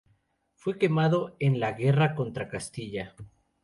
Fue 0.55 0.79
quemado 0.79 1.35
en 1.37 1.59
la 1.59 1.73
guerra 1.73 2.15
contra 2.15 2.47
Castilla. 2.49 3.13